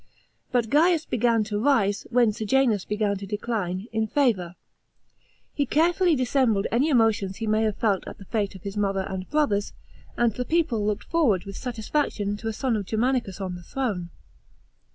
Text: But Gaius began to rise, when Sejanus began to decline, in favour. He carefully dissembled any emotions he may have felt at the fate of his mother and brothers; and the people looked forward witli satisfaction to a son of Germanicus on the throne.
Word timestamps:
But 0.51 0.71
Gaius 0.71 1.05
began 1.05 1.43
to 1.43 1.59
rise, 1.59 2.07
when 2.09 2.31
Sejanus 2.33 2.85
began 2.85 3.17
to 3.17 3.27
decline, 3.27 3.85
in 3.93 4.07
favour. 4.07 4.55
He 5.53 5.67
carefully 5.67 6.15
dissembled 6.15 6.65
any 6.71 6.89
emotions 6.89 7.35
he 7.37 7.45
may 7.45 7.61
have 7.65 7.77
felt 7.77 8.07
at 8.07 8.17
the 8.17 8.25
fate 8.25 8.55
of 8.55 8.63
his 8.63 8.75
mother 8.75 9.05
and 9.07 9.29
brothers; 9.29 9.73
and 10.17 10.33
the 10.33 10.43
people 10.43 10.83
looked 10.83 11.03
forward 11.03 11.43
witli 11.43 11.53
satisfaction 11.55 12.35
to 12.37 12.47
a 12.47 12.51
son 12.53 12.75
of 12.77 12.87
Germanicus 12.87 13.39
on 13.39 13.53
the 13.53 13.61
throne. 13.61 14.09